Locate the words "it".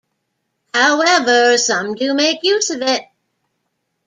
2.81-3.03